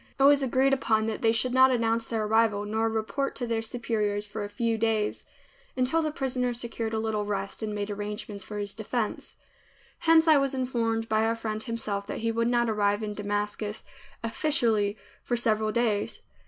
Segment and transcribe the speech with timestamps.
[0.19, 3.61] It was agreed upon that they should not announce their arrival nor report to their
[3.61, 5.25] superiors for a few days
[5.77, 9.35] until the prisoner secured a little rest and made arrangements for his defense.
[9.99, 13.83] Hence I was informed by our friend himself that he would not arrive in Damascus
[14.23, 16.23] "officially" for several days.